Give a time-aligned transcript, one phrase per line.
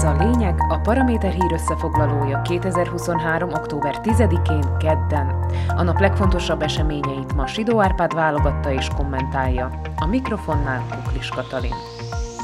[0.00, 3.52] Ez a lényeg, a Paraméter hír összefoglalója 2023.
[3.52, 5.44] október 10-én kedden.
[5.68, 9.80] A nap legfontosabb eseményeit ma Sidó Árpád válogatta és kommentálja.
[9.96, 11.74] A mikrofonnál Kuklis Katalin.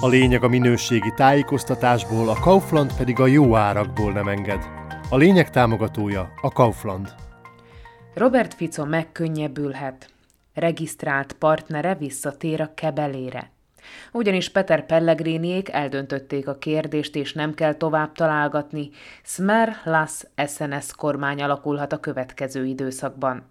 [0.01, 4.69] A lényeg a minőségi tájékoztatásból, a Kaufland pedig a jó árakból nem enged.
[5.11, 7.15] A lényeg támogatója a Kaufland.
[8.15, 10.11] Robert Fico megkönnyebbülhet.
[10.55, 13.55] Regisztrált partnere visszatér a kebelére.
[14.13, 18.91] Ugyanis Peter Pellegriniék eldöntötték a kérdést, és nem kell tovább találgatni.
[19.23, 23.43] Smer Las SNS kormány alakulhat a következő időszakban.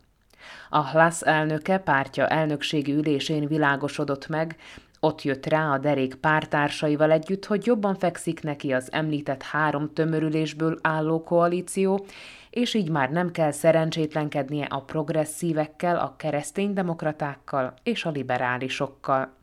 [0.70, 4.56] A Hlas elnöke pártja elnökségi ülésén világosodott meg,
[5.00, 10.80] ott jött rá a derék pártársaival együtt, hogy jobban fekszik neki az említett három tömörülésből
[10.81, 12.06] álló koalíció,
[12.50, 19.34] és így már nem kell szerencsétlenkednie a progresszívekkel, a kereszténydemokratákkal és a liberálisokkal.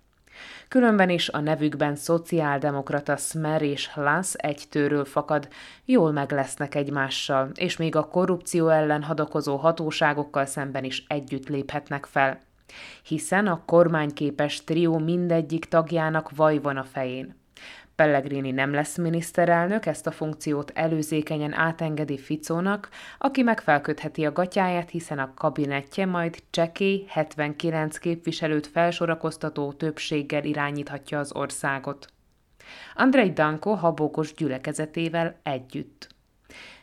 [0.68, 4.34] Különben is a nevükben szociáldemokrata Smer és Hlas
[4.70, 5.48] tőről fakad,
[5.84, 12.06] jól meg lesznek egymással, és még a korrupció ellen hadakozó hatóságokkal szemben is együtt léphetnek
[12.06, 12.40] fel.
[13.02, 17.41] Hiszen a kormányképes trió mindegyik tagjának vaj van a fején.
[18.02, 25.18] Pellegrini nem lesz miniszterelnök, ezt a funkciót előzékenyen átengedi Ficónak, aki megfelkötheti a gatyáját, hiszen
[25.18, 32.06] a kabinetje majd csekély 79 képviselőt felsorakoztató többséggel irányíthatja az országot.
[32.94, 36.08] Andrei Danko habókos gyülekezetével együtt.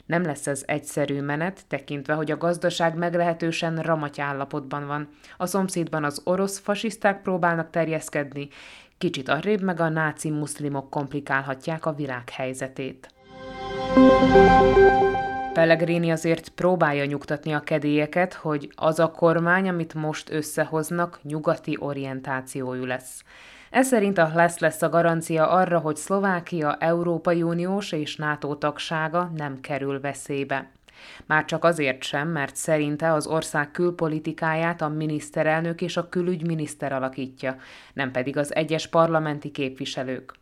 [0.06, 5.10] Nem lesz ez egyszerű menet, tekintve, hogy a gazdaság meglehetősen ramaty állapotban van.
[5.38, 8.50] A szomszédban az orosz fasiszták próbálnak terjeszkedni,
[9.00, 13.10] Kicsit arrébb meg a náci muszlimok komplikálhatják a világ helyzetét.
[15.54, 22.86] Pellegrini azért próbálja nyugtatni a kedélyeket, hogy az a kormány, amit most összehoznak, nyugati orientációjú
[22.86, 23.24] lesz.
[23.70, 29.32] Ez szerint a lesz lesz a garancia arra, hogy Szlovákia Európai Uniós és NATO tagsága
[29.36, 30.72] nem kerül veszélybe.
[31.26, 37.56] Már csak azért sem, mert szerinte az ország külpolitikáját a miniszterelnök és a külügyminiszter alakítja,
[37.94, 40.34] nem pedig az egyes parlamenti képviselők.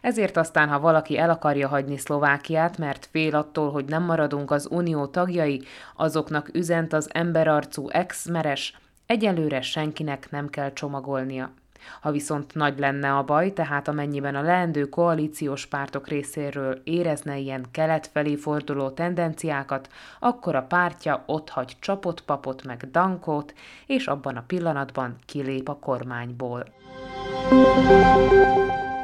[0.00, 4.68] Ezért aztán, ha valaki el akarja hagyni Szlovákiát, mert fél attól, hogy nem maradunk az
[4.70, 5.62] unió tagjai,
[5.96, 11.52] azoknak üzent az emberarcú ex-meres, egyelőre senkinek nem kell csomagolnia.
[12.00, 17.66] Ha viszont nagy lenne a baj, tehát amennyiben a leendő koalíciós pártok részéről érezne ilyen
[17.70, 19.88] kelet felé forduló tendenciákat,
[20.20, 23.54] akkor a pártja hagy csapott papot meg dankót,
[23.86, 26.66] és abban a pillanatban kilép a kormányból.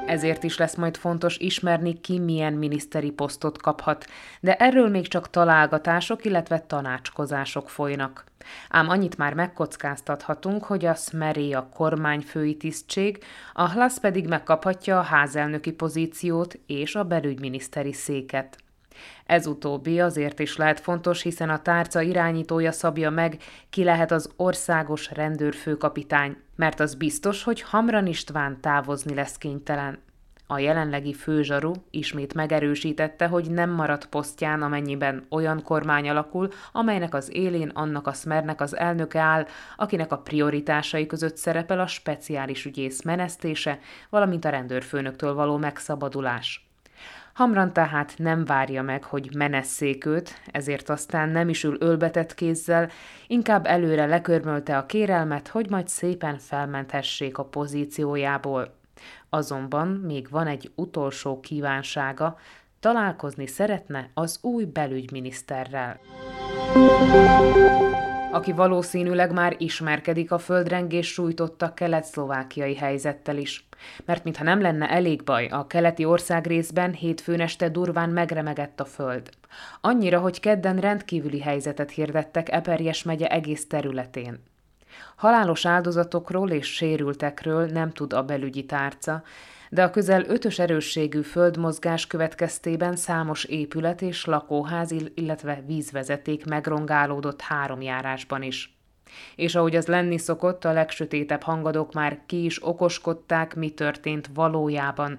[0.07, 4.07] Ezért is lesz majd fontos ismerni, ki milyen miniszteri posztot kaphat,
[4.41, 8.25] de erről még csak találgatások, illetve tanácskozások folynak.
[8.69, 15.03] Ám annyit már megkockáztathatunk, hogy a Smeré a kormányfői tisztség, a Hlasz pedig megkaphatja a
[15.03, 18.57] házelnöki pozíciót és a belügyminiszteri széket.
[19.27, 23.37] Ez utóbbi azért is lehet fontos, hiszen a tárca irányítója szabja meg,
[23.71, 30.05] ki lehet az országos rendőrfőkapitány, mert az biztos, hogy Hamran István távozni lesz kénytelen.
[30.49, 37.35] A jelenlegi főzsaru ismét megerősítette, hogy nem marad posztján, amennyiben olyan kormány alakul, amelynek az
[37.35, 39.47] élén annak a szmernek az elnöke áll,
[39.77, 43.79] akinek a prioritásai között szerepel a speciális ügyész menesztése,
[44.11, 46.66] valamint a rendőrfőnöktől való megszabadulás.
[47.37, 52.91] Hamran tehát nem várja meg, hogy menesszék őt, ezért aztán nem is ül ölbetett kézzel,
[53.27, 58.75] inkább előre lekörmölte a kérelmet, hogy majd szépen felmenthessék a pozíciójából.
[59.29, 62.39] Azonban még van egy utolsó kívánsága,
[62.81, 66.01] találkozni szeretne az új belügyminiszterrel
[68.31, 73.69] aki valószínűleg már ismerkedik a földrengés sújtotta kelet-szlovákiai helyzettel is.
[74.05, 79.31] Mert mintha nem lenne elég baj, a keleti országrészben hétfőn este durván megremegett a föld.
[79.81, 84.43] Annyira, hogy kedden rendkívüli helyzetet hirdettek Eperjes megye egész területén.
[85.17, 89.23] Halálos áldozatokról és sérültekről nem tud a belügyi tárca,
[89.71, 97.83] de a közel ötös erősségű földmozgás következtében számos épület és lakóház, illetve vízvezeték megrongálódott három
[97.83, 98.77] járásban is.
[99.37, 105.19] És ahogy az lenni szokott, a legsötétebb hangadók már ki is okoskodták, mi történt valójában.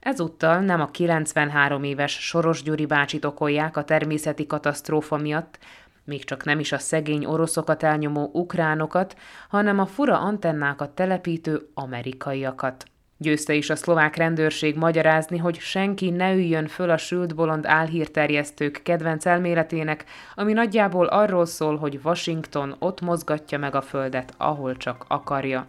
[0.00, 5.58] Ezúttal nem a 93 éves Soros Gyuri bácsit okolják a természeti katasztrófa miatt,
[6.04, 9.16] még csak nem is a szegény oroszokat elnyomó ukránokat,
[9.48, 12.84] hanem a fura antennákat telepítő amerikaiakat.
[13.16, 18.80] Győzte is a szlovák rendőrség magyarázni, hogy senki ne üljön föl a sült bolond álhírterjesztők
[18.82, 20.04] kedvenc elméletének,
[20.34, 25.66] ami nagyjából arról szól, hogy Washington ott mozgatja meg a földet, ahol csak akarja.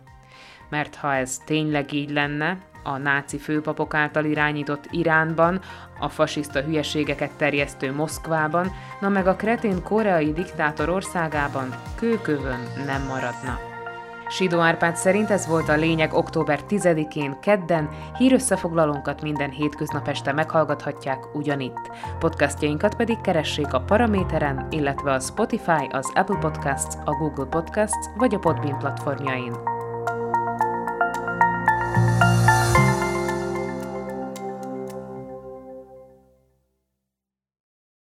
[0.76, 5.62] Mert ha ez tényleg így lenne, a náci főpapok által irányított Iránban,
[6.00, 13.60] a fasiszta hülyeségeket terjesztő Moszkvában, na meg a kretén koreai diktátor országában kőkövön nem maradna.
[14.30, 21.36] Sidó Árpád szerint ez volt a lényeg október 10-én, kedden, hírösszefoglalónkat minden hétköznap este meghallgathatják
[21.36, 21.92] ugyanitt.
[22.20, 28.34] Podcastjainkat pedig keressék a Paraméteren, illetve a Spotify, az Apple Podcasts, a Google Podcasts vagy
[28.34, 29.75] a Podbean platformjain.